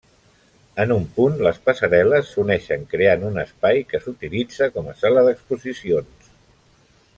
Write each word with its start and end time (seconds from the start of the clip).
En 0.83 0.93
un 0.93 1.03
punt 1.17 1.35
les 1.47 1.59
passarel·les 1.67 2.31
s'uneixen 2.37 2.87
creant 2.95 3.27
un 3.29 3.39
espai 3.43 3.83
que 3.93 4.01
s'utilitza 4.07 4.71
com 4.79 4.91
a 4.95 4.99
sala 5.05 5.27
d'exposicions. 5.31 6.35